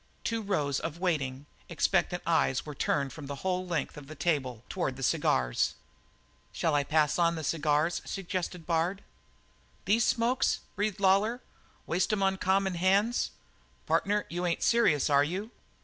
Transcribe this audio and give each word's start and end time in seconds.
Two 0.23 0.41
rows 0.41 0.79
of 0.79 0.97
waiting, 0.97 1.45
expectant 1.69 2.23
eyes 2.25 2.65
were 2.65 2.73
turned 2.73 3.13
from 3.13 3.27
the 3.27 3.45
whole 3.45 3.67
length, 3.67 3.97
of 3.97 4.07
the 4.07 4.15
table, 4.15 4.63
toward 4.67 4.95
the 4.95 5.03
cigars. 5.03 5.75
"Shall 6.51 6.73
I 6.73 6.83
pass 6.83 7.19
on 7.19 7.35
the 7.35 7.43
cigars?" 7.43 8.01
suggested 8.03 8.65
Bard. 8.65 9.03
"These 9.85 10.03
smokes?" 10.03 10.61
breathed 10.75 10.99
Lawlor. 10.99 11.39
"Waste 11.85 12.11
'em 12.13 12.23
on 12.23 12.37
common 12.37 12.73
hands? 12.73 13.29
Partner, 13.85 14.25
you 14.27 14.43
ain't 14.47 14.63
serious, 14.63 15.07
are 15.07 15.23
you?" 15.23 15.51